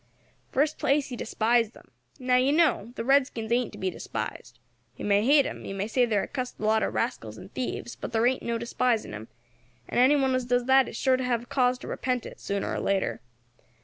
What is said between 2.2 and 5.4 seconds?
you know, the redskins ain't to be despised. You may